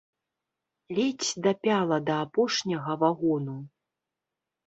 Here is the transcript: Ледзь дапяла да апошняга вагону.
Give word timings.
Ледзь 0.95 1.31
дапяла 1.47 1.97
да 2.07 2.13
апошняга 2.27 2.93
вагону. 3.05 3.57